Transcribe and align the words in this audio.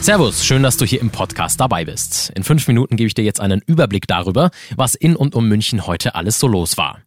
Servus, 0.00 0.46
schön, 0.46 0.62
dass 0.62 0.78
du 0.78 0.86
hier 0.86 0.98
im 1.02 1.10
Podcast 1.10 1.60
dabei 1.60 1.84
bist. 1.84 2.30
In 2.34 2.42
fünf 2.42 2.66
Minuten 2.66 2.96
gebe 2.96 3.06
ich 3.06 3.12
dir 3.12 3.22
jetzt 3.22 3.38
einen 3.38 3.60
Überblick 3.66 4.06
darüber, 4.06 4.50
was 4.74 4.94
in 4.94 5.14
und 5.14 5.34
um 5.34 5.46
München 5.46 5.86
heute 5.86 6.14
alles 6.14 6.40
so 6.40 6.48
los 6.48 6.78
war. 6.78 7.02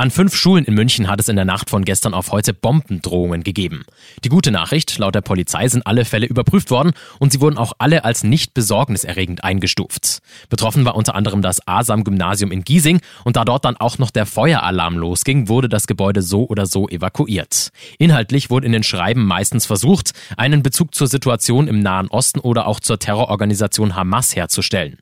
An 0.00 0.12
fünf 0.12 0.36
Schulen 0.36 0.64
in 0.64 0.74
München 0.74 1.08
hat 1.08 1.18
es 1.18 1.28
in 1.28 1.34
der 1.34 1.44
Nacht 1.44 1.70
von 1.70 1.84
gestern 1.84 2.14
auf 2.14 2.30
heute 2.30 2.54
Bombendrohungen 2.54 3.42
gegeben. 3.42 3.84
Die 4.22 4.28
gute 4.28 4.52
Nachricht, 4.52 4.96
laut 4.98 5.16
der 5.16 5.22
Polizei 5.22 5.66
sind 5.66 5.88
alle 5.88 6.04
Fälle 6.04 6.26
überprüft 6.26 6.70
worden 6.70 6.92
und 7.18 7.32
sie 7.32 7.40
wurden 7.40 7.58
auch 7.58 7.72
alle 7.78 8.04
als 8.04 8.22
nicht 8.22 8.54
besorgniserregend 8.54 9.42
eingestuft. 9.42 10.20
Betroffen 10.50 10.84
war 10.84 10.94
unter 10.94 11.16
anderem 11.16 11.42
das 11.42 11.66
Asam-Gymnasium 11.66 12.52
in 12.52 12.62
Giesing 12.62 13.00
und 13.24 13.34
da 13.34 13.44
dort 13.44 13.64
dann 13.64 13.76
auch 13.76 13.98
noch 13.98 14.12
der 14.12 14.24
Feueralarm 14.24 14.96
losging, 14.96 15.48
wurde 15.48 15.68
das 15.68 15.88
Gebäude 15.88 16.22
so 16.22 16.46
oder 16.46 16.66
so 16.66 16.88
evakuiert. 16.88 17.70
Inhaltlich 17.98 18.50
wurde 18.50 18.66
in 18.66 18.72
den 18.72 18.84
Schreiben 18.84 19.26
meistens 19.26 19.66
versucht, 19.66 20.12
einen 20.36 20.62
Bezug 20.62 20.94
zur 20.94 21.08
Situation 21.08 21.66
im 21.66 21.80
Nahen 21.80 22.06
Osten 22.06 22.38
oder 22.38 22.68
auch 22.68 22.78
zur 22.78 23.00
Terrororganisation 23.00 23.96
Hamas 23.96 24.36
herzustellen. 24.36 24.98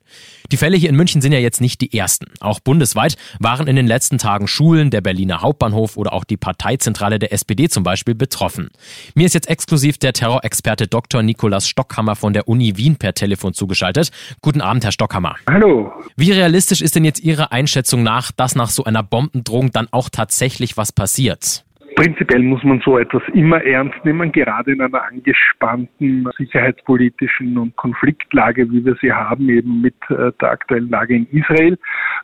Die 0.51 0.57
Fälle 0.57 0.77
hier 0.77 0.89
in 0.89 0.95
München 0.95 1.21
sind 1.21 1.33
ja 1.33 1.39
jetzt 1.39 1.59
nicht 1.59 1.81
die 1.81 1.95
ersten. 1.95 2.25
Auch 2.39 2.59
bundesweit 2.59 3.17
waren 3.39 3.67
in 3.67 3.75
den 3.75 3.85
letzten 3.85 4.17
Tagen 4.17 4.47
Schulen, 4.47 4.86
der 4.89 5.01
Berliner 5.01 5.41
Hauptbahnhof 5.41 5.97
oder 5.97 6.13
auch 6.13 6.23
die 6.23 6.37
Parteizentrale 6.37 7.19
der 7.19 7.33
SPD 7.33 7.69
zum 7.69 7.83
Beispiel 7.83 8.15
betroffen. 8.15 8.69
Mir 9.15 9.25
ist 9.25 9.33
jetzt 9.33 9.49
exklusiv 9.49 9.97
der 9.97 10.13
Terrorexperte 10.13 10.87
Dr. 10.87 11.23
Nikolaus 11.23 11.67
Stockhammer 11.67 12.15
von 12.15 12.33
der 12.33 12.47
Uni 12.47 12.77
Wien 12.77 12.97
per 12.97 13.13
Telefon 13.13 13.53
zugeschaltet. 13.53 14.11
Guten 14.41 14.61
Abend, 14.61 14.83
Herr 14.83 14.91
Stockhammer. 14.91 15.35
Hallo. 15.49 15.91
Wie 16.15 16.31
realistisch 16.31 16.81
ist 16.81 16.95
denn 16.95 17.05
jetzt 17.05 17.23
Ihre 17.23 17.51
Einschätzung 17.51 18.03
nach, 18.03 18.31
dass 18.31 18.55
nach 18.55 18.69
so 18.69 18.83
einer 18.83 19.03
Bombendrohung 19.03 19.71
dann 19.71 19.87
auch 19.91 20.09
tatsächlich 20.09 20.77
was 20.77 20.91
passiert? 20.91 21.63
Prinzipiell 21.97 22.43
muss 22.43 22.63
man 22.63 22.79
so 22.85 22.99
etwas 22.99 23.23
immer 23.33 23.63
ernst 23.63 24.05
nehmen, 24.05 24.31
gerade 24.31 24.71
in 24.71 24.81
einer 24.81 25.01
angespannten 25.03 26.29
sicherheitspolitischen 26.37 27.57
und 27.57 27.75
Konfliktlage, 27.75 28.69
wie 28.69 28.85
wir 28.85 28.95
sie 29.01 29.11
haben, 29.11 29.49
eben 29.49 29.81
mit 29.81 29.95
äh, 30.09 30.31
der 30.39 30.51
aktuellen 30.51 30.91
Lage 30.91 31.15
in 31.15 31.27
Israel. 31.31 31.75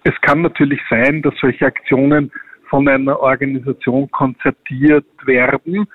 Es 0.03 0.14
kann 0.22 0.44
natürlich 0.44 0.80
sein, 0.92 1.23
dass 1.23 1.33
solche 1.42 1.66
Aktionen 1.66 2.31
von 2.74 2.88
einer 2.88 3.20
Organisation 3.20 4.10
konzertiert 4.10 5.06
werden, 5.26 5.86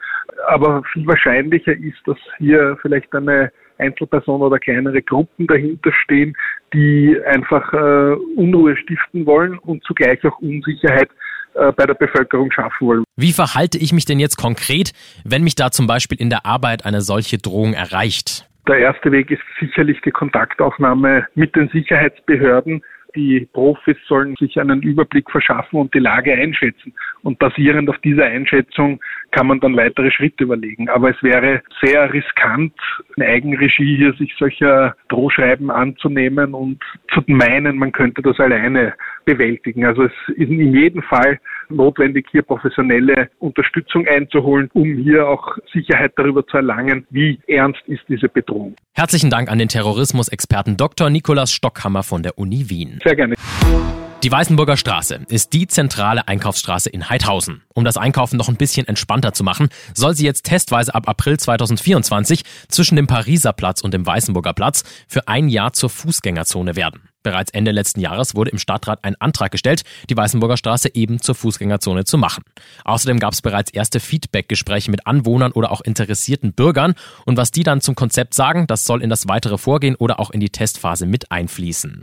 aber 0.47 0.85
viel 0.93 1.05
wahrscheinlicher 1.09 1.73
ist, 1.73 1.99
dass 2.07 2.19
hier 2.39 2.79
vielleicht 2.81 3.13
eine 3.13 3.51
Einzelperson 3.79 4.43
oder 4.43 4.61
kleinere 4.61 5.03
Gruppen 5.03 5.49
dahinter 5.49 5.91
stehen, 6.05 6.37
die 6.73 7.17
einfach 7.27 7.73
äh, 7.73 8.15
Unruhe 8.37 8.77
stiften 8.77 9.27
wollen 9.27 9.59
und 9.59 9.83
zugleich 9.83 10.25
auch 10.25 10.39
Unsicherheit 10.39 11.09
äh, 11.55 11.73
bei 11.73 11.85
der 11.85 11.95
Bevölkerung 11.95 12.53
schaffen 12.53 12.87
wollen. 12.87 13.05
Wie 13.17 13.33
verhalte 13.33 13.77
ich 13.77 13.93
mich 13.93 14.05
denn 14.05 14.21
jetzt 14.21 14.37
konkret, 14.37 14.93
wenn 15.25 15.43
mich 15.43 15.57
da 15.57 15.73
zum 15.73 15.89
Beispiel 15.89 16.21
in 16.21 16.31
der 16.31 16.47
Arbeit 16.47 16.87
eine 16.87 17.01
solche 17.01 17.39
Drohung 17.39 17.73
erreicht? 17.73 18.49
Der 18.69 18.79
erste 18.79 19.11
Weg 19.11 19.33
ist 19.33 19.43
sicherlich 19.59 20.01
die 20.03 20.13
Kontaktaufnahme 20.13 21.27
mit 21.35 21.57
den 21.57 21.69
Sicherheitsbehörden. 21.71 22.83
Die 23.19 23.49
Profis 23.53 23.97
sollen 24.07 24.37
sich 24.37 24.61
einen 24.61 24.81
Überblick 24.81 25.29
verschaffen 25.29 25.81
und 25.81 25.93
die 25.93 25.99
Lage 25.99 26.33
einschätzen. 26.33 26.95
Und 27.29 27.39
basierend 27.39 27.91
auf 27.91 27.99
dieser 27.99 28.25
Einschätzung 28.25 29.01
kann 29.33 29.49
man 29.49 29.61
dann 29.61 29.77
weitere 29.77 30.11
Schritte 30.11 30.45
überlegen. 30.45 30.89
Aber 30.89 31.11
es 31.11 31.23
wäre 31.23 31.61
sehr 31.83 32.11
riskant, 32.11 32.73
in 33.17 33.23
Eigenregie 33.23 33.99
hier 33.99 34.15
sich 34.15 34.35
solcher 34.39 34.97
Drohschreiben 35.11 35.71
anzunehmen 35.71 36.55
und 36.55 36.83
zu 37.13 37.21
meinen, 37.27 37.77
man 37.77 37.93
könnte 37.93 38.23
das 38.23 38.41
alleine 38.41 38.95
bewältigen. 39.27 39.85
Also 39.85 40.05
es 40.05 40.13
ist 40.29 40.49
in 40.49 40.75
jedem 40.75 41.03
Fall 41.03 41.39
notwendig, 41.69 42.29
hier 42.31 42.41
professionelle 42.41 43.29
Unterstützung 43.41 44.07
einzuholen, 44.09 44.71
um 44.73 44.87
hier 44.95 45.29
auch 45.29 45.59
Sicherheit 45.71 46.13
darüber 46.17 46.47
zu 46.47 46.57
erlangen, 46.57 47.07
wie 47.11 47.39
ernst 47.47 47.83
ist 47.89 48.05
diese 48.09 48.31
Bedrohung. 48.31 48.75
Herzlichen 48.95 49.29
Dank 49.29 49.51
an 49.51 49.59
den 49.59 49.69
Terrorismusexperten 49.69 50.79
Dr. 50.79 51.11
Nikolaus 51.11 51.53
Stockhammer 51.53 52.05
von 52.05 52.23
der 52.23 52.39
Uni 52.39 52.71
Wien. 52.71 53.01
Sehr 53.05 53.17
gerne. 53.17 53.35
Die 54.25 54.33
Weißenburger 54.33 54.77
Straße 54.77 55.21
ist 55.29 55.53
die 55.53 55.69
zentrale 55.69 56.27
Einkaufsstraße 56.27 56.91
in 56.91 57.09
Heidhausen. 57.09 57.63
Um 57.73 57.85
das 57.85 57.97
Einkaufen 57.97 58.37
noch 58.37 58.49
ein 58.49 58.57
bisschen 58.57 58.89
entspannter 58.89 59.33
zu 59.33 59.45
machen, 59.45 59.69
soll 59.95 60.17
sie 60.17 60.25
jetzt 60.25 60.45
testweise 60.45 60.93
ab 60.93 61.09
April 61.09 61.39
2024 61.39 62.43
zwischen 62.67 62.97
dem 62.97 63.07
Pariser 63.07 63.53
Platz 63.53 63.81
und 63.81 63.95
dem 63.95 64.05
Weißenburger 64.05 64.55
Platz 64.55 64.83
für 65.07 65.29
ein 65.29 65.49
Jahr 65.49 65.73
zur 65.73 65.89
Fußgängerzone 65.89 66.75
werden. 66.75 67.03
Bereits 67.23 67.53
Ende 67.53 67.71
letzten 67.71 68.01
Jahres 68.01 68.35
wurde 68.35 68.51
im 68.51 68.59
Stadtrat 68.59 69.05
ein 69.05 69.15
Antrag 69.21 69.53
gestellt, 69.53 69.83
die 70.11 70.17
Weißenburger 70.17 70.57
Straße 70.57 70.93
eben 70.95 71.21
zur 71.21 71.37
Fußgängerzone 71.37 72.03
zu 72.03 72.19
machen. 72.19 72.43
Außerdem 72.85 73.21
gab 73.21 73.35
es 73.35 73.43
bereits 73.43 73.71
erste 73.71 74.01
Feedback-Gespräche 74.01 74.91
mit 74.91 75.07
Anwohnern 75.07 75.53
oder 75.53 75.71
auch 75.71 75.81
interessierten 75.81 76.55
Bürgern 76.55 76.95
und 77.25 77.37
was 77.37 77.53
die 77.53 77.63
dann 77.63 77.81
zum 77.81 77.95
Konzept 77.95 78.35
sagen, 78.35 78.67
das 78.67 78.83
soll 78.83 79.01
in 79.01 79.11
das 79.11 79.29
weitere 79.29 79.59
Vorgehen 79.59 79.95
oder 79.95 80.19
auch 80.19 80.31
in 80.31 80.41
die 80.41 80.51
Testphase 80.51 81.07
mit 81.07 81.31
einfließen. 81.31 82.03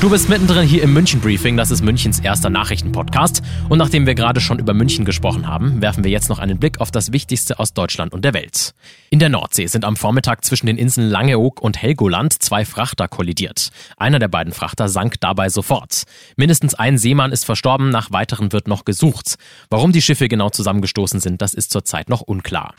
Du 0.00 0.08
bist 0.08 0.30
mittendrin 0.30 0.66
hier 0.66 0.82
im 0.82 0.94
München 0.94 1.20
Briefing, 1.20 1.58
das 1.58 1.70
ist 1.70 1.82
Münchens 1.82 2.20
erster 2.20 2.48
Nachrichtenpodcast. 2.48 3.42
Und 3.68 3.76
nachdem 3.76 4.06
wir 4.06 4.14
gerade 4.14 4.40
schon 4.40 4.58
über 4.58 4.72
München 4.72 5.04
gesprochen 5.04 5.46
haben, 5.46 5.82
werfen 5.82 6.04
wir 6.04 6.10
jetzt 6.10 6.30
noch 6.30 6.38
einen 6.38 6.58
Blick 6.58 6.80
auf 6.80 6.90
das 6.90 7.12
Wichtigste 7.12 7.58
aus 7.58 7.74
Deutschland 7.74 8.14
und 8.14 8.24
der 8.24 8.32
Welt. 8.32 8.72
In 9.10 9.18
der 9.18 9.28
Nordsee 9.28 9.66
sind 9.66 9.84
am 9.84 9.96
Vormittag 9.96 10.42
zwischen 10.42 10.66
den 10.66 10.78
Inseln 10.78 11.10
Langeoog 11.10 11.60
und 11.60 11.82
Helgoland 11.82 12.42
zwei 12.42 12.64
Frachter 12.64 13.08
kollidiert. 13.08 13.72
Einer 13.98 14.18
der 14.18 14.28
beiden 14.28 14.54
Frachter 14.54 14.88
sank 14.88 15.20
dabei 15.20 15.50
sofort. 15.50 16.04
Mindestens 16.34 16.74
ein 16.74 16.96
Seemann 16.96 17.30
ist 17.30 17.44
verstorben, 17.44 17.90
nach 17.90 18.10
weiteren 18.10 18.52
wird 18.52 18.68
noch 18.68 18.86
gesucht. 18.86 19.34
Warum 19.68 19.92
die 19.92 20.00
Schiffe 20.00 20.28
genau 20.28 20.48
zusammengestoßen 20.48 21.20
sind, 21.20 21.42
das 21.42 21.52
ist 21.52 21.70
zurzeit 21.72 22.08
noch 22.08 22.22
unklar. 22.22 22.74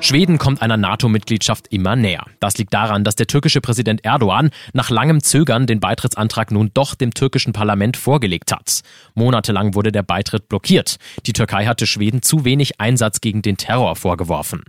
Schweden 0.00 0.38
kommt 0.38 0.62
einer 0.62 0.76
NATO-Mitgliedschaft 0.76 1.66
immer 1.68 1.96
näher. 1.96 2.24
Das 2.38 2.56
liegt 2.56 2.72
daran, 2.72 3.02
dass 3.02 3.16
der 3.16 3.26
türkische 3.26 3.60
Präsident 3.60 4.04
Erdogan 4.04 4.50
nach 4.72 4.90
langem 4.90 5.22
Zögern 5.22 5.66
den 5.66 5.80
Beitrittsantrag 5.80 6.52
nun 6.52 6.70
doch 6.72 6.94
dem 6.94 7.12
türkischen 7.12 7.52
Parlament 7.52 7.96
vorgelegt 7.96 8.52
hat. 8.52 8.82
Monatelang 9.14 9.74
wurde 9.74 9.90
der 9.90 10.04
Beitritt 10.04 10.48
blockiert. 10.48 10.98
Die 11.26 11.32
Türkei 11.32 11.66
hatte 11.66 11.86
Schweden 11.86 12.22
zu 12.22 12.44
wenig 12.44 12.80
Einsatz 12.80 13.20
gegen 13.20 13.42
den 13.42 13.56
Terror 13.56 13.96
vorgeworfen. 13.96 14.62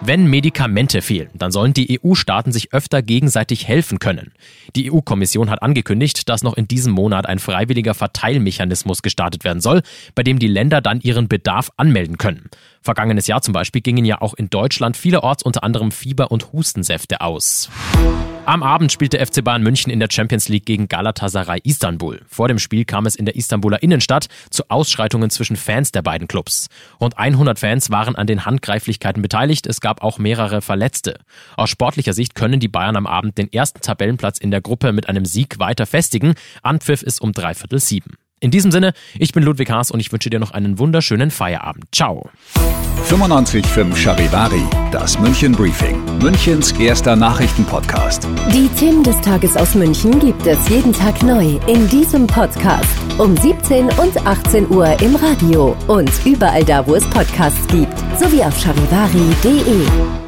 Wenn 0.00 0.26
Medikamente 0.26 1.02
fehlen, 1.02 1.30
dann 1.34 1.50
sollen 1.50 1.74
die 1.74 2.00
EU-Staaten 2.00 2.52
sich 2.52 2.72
öfter 2.72 3.02
gegenseitig 3.02 3.66
helfen 3.66 3.98
können. 3.98 4.32
Die 4.76 4.92
EU-Kommission 4.92 5.50
hat 5.50 5.62
angekündigt, 5.62 6.28
dass 6.28 6.44
noch 6.44 6.56
in 6.56 6.68
diesem 6.68 6.92
Monat 6.92 7.26
ein 7.26 7.40
freiwilliger 7.40 7.94
Verteilmechanismus 7.94 9.02
gestartet 9.02 9.44
werden 9.44 9.60
soll, 9.60 9.82
bei 10.14 10.22
dem 10.22 10.38
die 10.38 10.46
Länder 10.46 10.80
dann 10.80 11.00
ihren 11.00 11.26
Bedarf 11.26 11.72
anmelden 11.76 12.16
können. 12.16 12.48
Vergangenes 12.80 13.26
Jahr 13.26 13.42
zum 13.42 13.52
Beispiel 13.52 13.82
gingen 13.82 14.04
ja 14.04 14.20
auch 14.20 14.34
in 14.34 14.50
Deutschland 14.50 14.96
vielerorts 14.96 15.42
unter 15.42 15.64
anderem 15.64 15.90
Fieber- 15.90 16.30
und 16.30 16.52
Hustensäfte 16.52 17.20
aus. 17.20 17.68
Am 18.48 18.62
Abend 18.62 18.90
spielt 18.90 19.12
der 19.12 19.26
FC 19.26 19.44
Bayern 19.44 19.62
München 19.62 19.92
in 19.92 20.00
der 20.00 20.08
Champions 20.10 20.48
League 20.48 20.64
gegen 20.64 20.88
Galatasaray 20.88 21.60
Istanbul. 21.64 22.22
Vor 22.26 22.48
dem 22.48 22.58
Spiel 22.58 22.86
kam 22.86 23.04
es 23.04 23.14
in 23.14 23.26
der 23.26 23.36
Istanbuler 23.36 23.82
Innenstadt 23.82 24.28
zu 24.48 24.70
Ausschreitungen 24.70 25.28
zwischen 25.28 25.54
Fans 25.54 25.92
der 25.92 26.00
beiden 26.00 26.28
Clubs. 26.28 26.68
Rund 26.98 27.18
100 27.18 27.58
Fans 27.58 27.90
waren 27.90 28.16
an 28.16 28.26
den 28.26 28.46
Handgreiflichkeiten 28.46 29.20
beteiligt. 29.20 29.66
Es 29.66 29.82
gab 29.82 30.02
auch 30.02 30.16
mehrere 30.16 30.62
Verletzte. 30.62 31.18
Aus 31.58 31.68
sportlicher 31.68 32.14
Sicht 32.14 32.34
können 32.34 32.58
die 32.58 32.68
Bayern 32.68 32.96
am 32.96 33.06
Abend 33.06 33.36
den 33.36 33.52
ersten 33.52 33.82
Tabellenplatz 33.82 34.38
in 34.38 34.50
der 34.50 34.62
Gruppe 34.62 34.94
mit 34.94 35.10
einem 35.10 35.26
Sieg 35.26 35.58
weiter 35.58 35.84
festigen. 35.84 36.32
Anpfiff 36.62 37.02
ist 37.02 37.20
um 37.20 37.32
dreiviertel 37.32 37.80
sieben. 37.80 38.14
In 38.40 38.50
diesem 38.50 38.70
Sinne, 38.70 38.92
ich 39.18 39.32
bin 39.32 39.42
Ludwig 39.42 39.70
Haas 39.70 39.90
und 39.90 40.00
ich 40.00 40.12
wünsche 40.12 40.30
dir 40.30 40.38
noch 40.38 40.52
einen 40.52 40.78
wunderschönen 40.78 41.30
Feierabend. 41.30 41.86
Ciao. 41.92 42.30
95.5 43.08 43.96
Charivari, 43.96 44.62
das 44.92 45.18
München 45.18 45.52
Briefing, 45.52 46.04
Münchens 46.18 46.72
erster 46.72 47.16
Nachrichtenpodcast. 47.16 48.28
Die 48.52 48.68
Themen 48.78 49.02
des 49.02 49.18
Tages 49.22 49.56
aus 49.56 49.74
München 49.74 50.18
gibt 50.18 50.46
es 50.46 50.68
jeden 50.68 50.92
Tag 50.92 51.22
neu 51.22 51.58
in 51.66 51.88
diesem 51.88 52.26
Podcast. 52.26 52.84
Um 53.16 53.36
17 53.36 53.86
und 53.86 54.26
18 54.26 54.68
Uhr 54.70 55.00
im 55.00 55.16
Radio 55.16 55.76
und 55.86 56.10
überall 56.26 56.64
da, 56.64 56.86
wo 56.86 56.94
es 56.94 57.04
Podcasts 57.10 57.66
gibt. 57.68 57.98
Sowie 58.18 58.42
auf 58.42 58.58
charivari.de. 58.60 60.27